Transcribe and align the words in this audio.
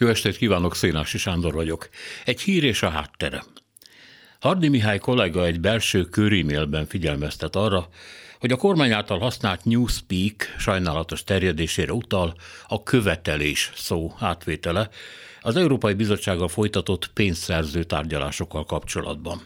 Jó 0.00 0.08
estét 0.08 0.36
kívánok, 0.36 0.74
Szénási 0.74 1.18
Sándor 1.18 1.54
vagyok. 1.54 1.88
Egy 2.24 2.40
hír 2.40 2.64
és 2.64 2.82
a 2.82 2.88
háttere. 2.88 3.44
Hardi 4.40 4.68
Mihály 4.68 4.98
kollega 4.98 5.44
egy 5.44 5.60
belső 5.60 6.04
körímélben 6.04 6.86
figyelmeztet 6.86 7.56
arra, 7.56 7.88
hogy 8.40 8.52
a 8.52 8.56
kormány 8.56 8.92
által 8.92 9.18
használt 9.18 9.64
Newspeak 9.64 10.54
sajnálatos 10.58 11.24
terjedésére 11.24 11.92
utal 11.92 12.34
a 12.66 12.82
követelés 12.82 13.70
szó 13.74 14.14
átvétele 14.18 14.88
az 15.40 15.56
Európai 15.56 15.94
Bizottsággal 15.94 16.48
folytatott 16.48 17.10
pénzszerző 17.14 17.84
tárgyalásokkal 17.84 18.64
kapcsolatban. 18.64 19.42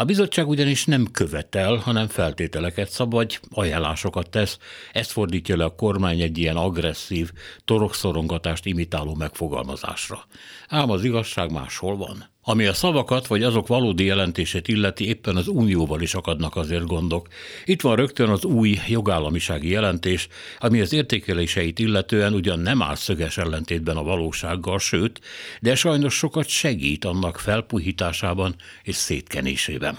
A 0.00 0.04
bizottság 0.04 0.48
ugyanis 0.48 0.84
nem 0.84 1.06
követel, 1.12 1.76
hanem 1.76 2.08
feltételeket 2.08 2.90
szab, 2.90 3.12
vagy 3.12 3.40
ajánlásokat 3.50 4.30
tesz. 4.30 4.58
Ezt 4.92 5.10
fordítja 5.10 5.56
le 5.56 5.64
a 5.64 5.74
kormány 5.74 6.20
egy 6.20 6.38
ilyen 6.38 6.56
agresszív, 6.56 7.32
torokszorongatást 7.64 8.66
imitáló 8.66 9.14
megfogalmazásra. 9.14 10.26
Ám 10.68 10.90
az 10.90 11.04
igazság 11.04 11.52
máshol 11.52 11.96
van. 11.96 12.24
Ami 12.42 12.66
a 12.66 12.72
szavakat 12.72 13.26
vagy 13.26 13.42
azok 13.42 13.66
valódi 13.66 14.04
jelentését 14.04 14.68
illeti, 14.68 15.06
éppen 15.06 15.36
az 15.36 15.48
unióval 15.48 16.00
is 16.00 16.14
akadnak 16.14 16.56
azért 16.56 16.86
gondok. 16.86 17.28
Itt 17.64 17.80
van 17.80 17.96
rögtön 17.96 18.28
az 18.28 18.44
új 18.44 18.78
jogállamisági 18.88 19.68
jelentés, 19.68 20.28
ami 20.58 20.80
az 20.80 20.92
értékeléseit 20.92 21.78
illetően 21.78 22.32
ugyan 22.32 22.58
nem 22.58 22.82
áll 22.82 22.94
szöges 22.94 23.38
ellentétben 23.38 23.96
a 23.96 24.02
valósággal, 24.02 24.78
sőt, 24.78 25.20
de 25.60 25.74
sajnos 25.74 26.14
sokat 26.14 26.48
segít 26.48 27.04
annak 27.04 27.38
felpuhításában 27.38 28.54
és 28.82 28.94
szétkenésében. 28.94 29.96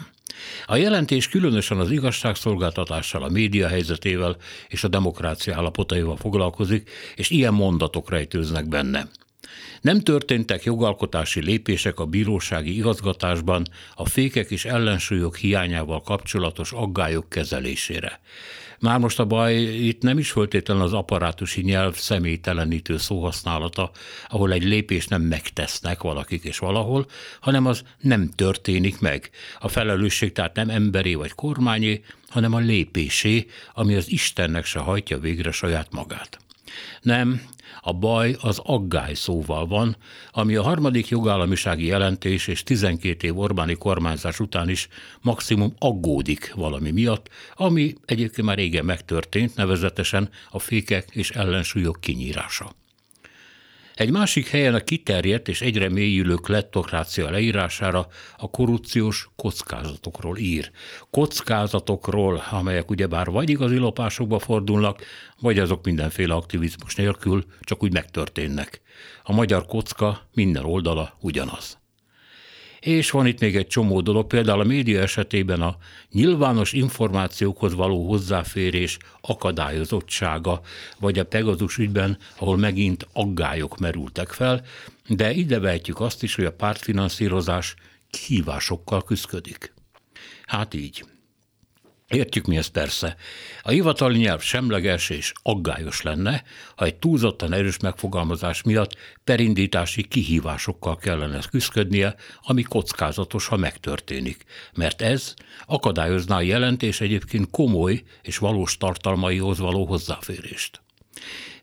A 0.66 0.76
jelentés 0.76 1.30
különösen 1.30 1.80
az 1.80 1.91
igazságszolgáltatással, 1.91 3.23
a 3.23 3.30
média 3.30 3.68
helyzetével 3.68 4.38
és 4.68 4.84
a 4.84 4.88
demokrácia 4.88 5.55
állapotaival 5.55 6.18
foglalkozik, 6.18 6.90
és 7.16 7.30
ilyen 7.30 7.54
mondatok 7.54 8.10
rejtőznek 8.10 8.68
benne. 8.68 9.10
Nem 9.82 10.00
történtek 10.00 10.64
jogalkotási 10.64 11.44
lépések 11.44 12.00
a 12.00 12.05
bírósági 12.05 12.76
igazgatásban 12.76 13.68
a 13.96 14.05
fékek 14.05 14.52
és 14.52 14.66
ellensúlyok 14.66 15.38
hiányával 15.38 16.02
kapcsolatos 16.02 16.71
aggályok 16.71 17.30
kezelésére. 17.30 18.20
Már 18.82 18.99
most 18.99 19.20
a 19.20 19.26
baj 19.26 19.55
itt 19.62 20.02
nem 20.02 20.18
is 20.18 20.32
föltétlenül 20.32 20.84
az 20.84 20.93
apparátusi 20.93 21.62
nyelv 21.62 21.96
személytelenítő 21.96 22.98
szóhasználata, 22.98 23.91
ahol 24.27 24.52
egy 24.52 24.63
lépést 24.63 25.10
nem 25.10 25.21
megtesznek 25.21 26.02
valakik 26.02 26.43
és 26.43 26.58
valahol, 26.58 27.05
hanem 27.40 27.65
az 27.65 27.84
nem 27.99 28.32
történik 28.36 28.99
meg. 28.99 29.30
A 29.60 29.68
felelősség 29.68 30.32
tehát 30.32 30.55
nem 30.55 30.70
emberi 30.70 31.13
vagy 31.13 31.32
kormányé, 31.32 32.04
hanem 32.27 32.54
a 32.54 32.60
lépésé, 32.60 33.48
ami 33.74 33.96
az 33.96 34.12
Istennek 34.12 34.65
se 34.65 34.80
hajtja 34.80 35.20
végre 35.20 35.52
saját 35.52 35.91
magát. 35.91 36.40
Nem, 37.02 37.41
a 37.82 37.94
baj 37.94 38.36
az 38.41 38.60
aggály 38.64 39.14
szóval 39.14 39.68
van, 39.68 39.96
ami 40.32 40.55
a 40.55 40.64
harmadik 40.64 41.08
jogállamisági 41.08 41.86
jelentés 41.86 42.48
és 42.48 42.64
12 42.64 43.27
év 43.27 43.40
Orbáni 43.40 43.74
kormányzás 43.74 44.40
után 44.40 44.70
is 44.70 44.88
maximum 45.22 45.74
aggódik 45.80 46.54
valami 46.55 46.92
miatt, 46.92 47.30
ami 47.55 47.94
egyébként 48.05 48.48
már 48.48 48.58
régen 48.58 48.86
megtörtént, 48.86 49.55
nevezetesen 49.55 50.30
a 50.52 50.60
fékek 50.60 51.08
és 51.12 51.30
ellensúlyok 51.30 51.98
kinyírása. 51.99 52.80
Egy 54.02 54.12
másik 54.12 54.48
helyen 54.48 54.74
a 54.74 54.80
kiterjedt 54.80 55.48
és 55.48 55.62
egyre 55.62 55.90
mélyülő 55.90 56.35
klettokrácia 56.35 57.30
leírására 57.30 58.08
a 58.38 58.49
korrupciós 58.49 59.30
kockázatokról 59.35 60.38
ír. 60.38 60.71
Kockázatokról, 61.10 62.43
amelyek 62.52 62.90
ugyebár 62.90 63.27
vagy 63.27 63.49
igazi 63.49 63.77
lopásokba 63.77 64.40
fordulnak, 64.40 65.02
vagy 65.40 65.59
azok 65.59 65.85
mindenféle 65.85 66.34
aktivizmus 66.34 66.96
nélkül 66.96 67.46
csak 67.59 67.84
úgy 67.84 67.94
megtörténnek. 67.94 68.81
A 69.24 69.34
magyar 69.34 69.66
kocka 69.66 70.30
minden 70.34 70.66
oldala 70.66 71.18
ugyanaz. 71.19 71.81
És 72.81 73.12
van 73.12 73.25
itt 73.25 73.40
még 73.40 73.56
egy 73.56 73.68
csomó 73.68 74.01
dolog, 74.01 74.28
például 74.28 74.59
a 74.59 74.63
média 74.63 75.01
esetében 75.01 75.62
a 75.62 75.78
nyilvános 76.12 76.74
információkhoz 76.74 77.74
való 77.74 78.08
hozzáférés 78.08 78.97
akadályozottsága, 79.22 80.62
vagy 81.00 81.19
a 81.19 81.25
Pegazus 81.25 81.78
ügyben, 81.78 82.18
ahol 82.38 82.58
megint 82.58 83.08
aggályok 83.14 83.78
merültek 83.78 84.30
fel, 84.30 84.66
de 85.08 85.31
ide 85.31 85.59
vehetjük 85.59 86.00
azt 86.00 86.24
is, 86.24 86.36
hogy 86.36 86.46
a 86.46 86.53
pártfinanszírozás 86.53 87.75
kihívásokkal 88.09 89.03
küzdik. 89.03 89.74
Hát 90.46 90.74
így. 90.74 91.06
Értjük 92.12 92.46
mi 92.46 92.58
ez 92.58 92.68
persze. 92.68 93.16
A 93.62 93.70
hivatali 93.70 94.18
nyelv 94.18 94.42
semleges 94.42 95.10
és 95.10 95.34
aggályos 95.44 96.02
lenne, 96.02 96.44
ha 96.76 96.86
egy 96.86 96.96
túlzottan 96.96 97.54
erős 97.54 97.80
megfogalmazás 97.80 98.62
miatt 98.62 98.96
perindítási 99.24 100.04
kihívásokkal 100.04 100.98
kellene 100.98 101.40
küzdködnie, 101.52 102.16
ami 102.42 102.62
kockázatos, 102.62 103.48
ha 103.48 103.58
megtörténik. 103.58 104.44
Mert 104.74 105.02
ez 105.02 105.34
akadályozná 105.66 106.36
a 106.36 106.42
jelentés 106.42 107.02
egyébként 107.02 107.50
komoly 107.50 108.04
és 108.22 108.38
valós 108.38 108.78
tartalmaihoz 108.78 109.60
való 109.60 109.86
hozzáférést. 109.86 110.82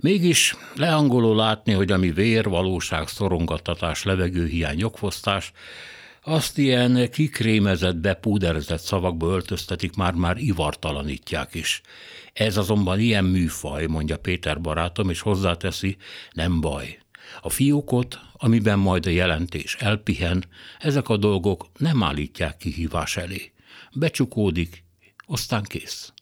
Mégis 0.01 0.57
leangoló 0.75 1.35
látni, 1.35 1.73
hogy 1.73 1.93
ami 1.93 2.11
vér, 2.11 2.49
valóság, 2.49 3.09
szorongattatás, 3.09 4.03
levegőhiány, 4.03 4.79
jogfosztás, 4.79 5.53
azt 6.29 6.59
ilyen 6.59 7.11
kikrémezett, 7.11 7.97
bepúderezett 7.97 8.81
szavakba 8.81 9.27
öltöztetik, 9.27 9.97
már-már 9.97 10.37
ivartalanítják 10.37 11.55
is. 11.55 11.81
Ez 12.33 12.57
azonban 12.57 13.01
ilyen 13.01 13.25
műfaj, 13.25 13.87
mondja 13.87 14.19
Péter 14.19 14.61
barátom, 14.61 15.11
és 15.11 15.21
hozzáteszi, 15.21 15.97
nem 16.33 16.61
baj. 16.61 16.99
A 17.41 17.51
fiókot, 17.51 18.21
amiben 18.33 18.79
majd 18.79 19.07
a 19.07 19.11
jelentés 19.11 19.75
elpihen, 19.75 20.45
ezek 20.79 21.09
a 21.09 21.17
dolgok 21.17 21.67
nem 21.79 22.03
állítják 22.03 22.57
kihívás 22.57 23.17
elé. 23.17 23.53
Becsukódik, 23.93 24.85
aztán 25.27 25.63
kész. 25.63 26.13